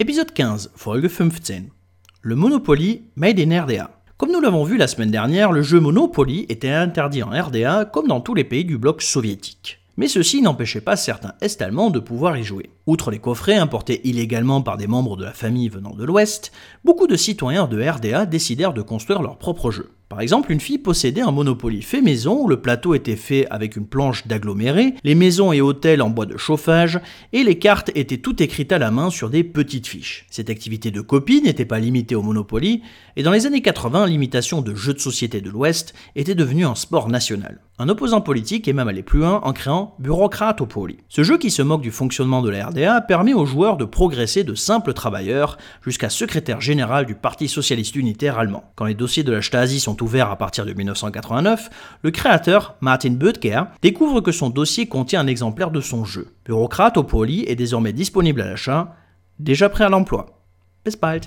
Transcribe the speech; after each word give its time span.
Épisode 0.00 0.32
15, 0.32 0.70
Folge 0.76 1.08
15. 1.08 1.62
Le 2.22 2.36
Monopoly 2.36 3.02
Made 3.16 3.40
in 3.40 3.64
RDA. 3.64 3.90
Comme 4.16 4.30
nous 4.30 4.40
l'avons 4.40 4.62
vu 4.62 4.76
la 4.76 4.86
semaine 4.86 5.10
dernière, 5.10 5.50
le 5.50 5.62
jeu 5.62 5.80
Monopoly 5.80 6.46
était 6.48 6.70
interdit 6.70 7.24
en 7.24 7.30
RDA 7.30 7.84
comme 7.86 8.06
dans 8.06 8.20
tous 8.20 8.34
les 8.34 8.44
pays 8.44 8.64
du 8.64 8.78
bloc 8.78 9.02
soviétique. 9.02 9.80
Mais 9.96 10.06
ceci 10.06 10.40
n'empêchait 10.40 10.80
pas 10.80 10.94
certains 10.94 11.34
Est-Allemands 11.40 11.90
de 11.90 11.98
pouvoir 11.98 12.36
y 12.36 12.44
jouer. 12.44 12.70
Outre 12.86 13.10
les 13.10 13.18
coffrets 13.18 13.56
importés 13.56 14.00
illégalement 14.08 14.62
par 14.62 14.76
des 14.76 14.86
membres 14.86 15.16
de 15.16 15.24
la 15.24 15.32
famille 15.32 15.68
venant 15.68 15.96
de 15.96 16.04
l'Ouest, 16.04 16.52
beaucoup 16.84 17.08
de 17.08 17.16
citoyens 17.16 17.66
de 17.66 17.82
RDA 17.82 18.24
décidèrent 18.24 18.74
de 18.74 18.82
construire 18.82 19.20
leur 19.20 19.36
propre 19.36 19.72
jeu. 19.72 19.90
Par 20.08 20.22
exemple, 20.22 20.50
une 20.52 20.60
fille 20.60 20.78
possédait 20.78 21.20
un 21.20 21.32
Monopoly 21.32 21.82
fait 21.82 22.00
maison 22.00 22.40
où 22.40 22.48
le 22.48 22.62
plateau 22.62 22.94
était 22.94 23.14
fait 23.14 23.46
avec 23.50 23.76
une 23.76 23.86
planche 23.86 24.26
d'aggloméré, 24.26 24.94
les 25.04 25.14
maisons 25.14 25.52
et 25.52 25.60
hôtels 25.60 26.00
en 26.00 26.08
bois 26.08 26.24
de 26.24 26.38
chauffage, 26.38 26.98
et 27.34 27.44
les 27.44 27.58
cartes 27.58 27.90
étaient 27.94 28.16
toutes 28.16 28.40
écrites 28.40 28.72
à 28.72 28.78
la 28.78 28.90
main 28.90 29.10
sur 29.10 29.28
des 29.28 29.44
petites 29.44 29.86
fiches. 29.86 30.24
Cette 30.30 30.48
activité 30.48 30.90
de 30.90 31.02
copie 31.02 31.42
n'était 31.42 31.66
pas 31.66 31.78
limitée 31.78 32.14
au 32.14 32.22
Monopoly, 32.22 32.80
et 33.16 33.22
dans 33.22 33.32
les 33.32 33.44
années 33.44 33.60
80, 33.60 34.06
l'imitation 34.06 34.62
de 34.62 34.74
jeux 34.74 34.94
de 34.94 34.98
société 34.98 35.42
de 35.42 35.50
l'Ouest 35.50 35.92
était 36.16 36.34
devenue 36.34 36.64
un 36.64 36.74
sport 36.74 37.10
national. 37.10 37.60
Un 37.80 37.88
opposant 37.88 38.20
politique 38.20 38.66
est 38.66 38.72
même 38.72 38.88
allé 38.88 39.04
plus 39.04 39.20
loin 39.20 39.40
en 39.44 39.52
créant 39.52 39.94
Bureaucratopoly. 40.00 40.98
Ce 41.08 41.22
jeu 41.22 41.38
qui 41.38 41.52
se 41.52 41.62
moque 41.62 41.80
du 41.80 41.92
fonctionnement 41.92 42.42
de 42.42 42.50
la 42.50 42.66
RDA 42.66 43.00
permet 43.02 43.34
aux 43.34 43.46
joueurs 43.46 43.76
de 43.76 43.84
progresser 43.84 44.42
de 44.42 44.56
simples 44.56 44.94
travailleurs 44.94 45.58
jusqu'à 45.84 46.10
secrétaire 46.10 46.60
général 46.60 47.06
du 47.06 47.14
Parti 47.14 47.46
socialiste 47.46 47.94
unitaire 47.94 48.36
allemand. 48.36 48.64
Quand 48.74 48.86
les 48.86 48.94
dossiers 48.94 49.22
de 49.22 49.30
la 49.30 49.42
Stasi 49.42 49.78
ouvert 50.02 50.30
à 50.30 50.36
partir 50.36 50.64
de 50.64 50.72
1989, 50.72 51.70
le 52.02 52.10
créateur, 52.10 52.76
Martin 52.80 53.10
Böttger, 53.10 53.62
découvre 53.82 54.20
que 54.20 54.32
son 54.32 54.50
dossier 54.50 54.86
contient 54.86 55.20
un 55.20 55.26
exemplaire 55.26 55.70
de 55.70 55.80
son 55.80 56.04
jeu. 56.04 56.34
Bureaucrate 56.44 56.96
au 56.96 57.04
Poli 57.04 57.44
est 57.46 57.56
désormais 57.56 57.92
disponible 57.92 58.40
à 58.40 58.46
l'achat, 58.46 58.94
déjà 59.38 59.68
prêt 59.68 59.84
à 59.84 59.88
l'emploi. 59.88 60.26
Bis 60.84 60.96
bald 60.96 61.26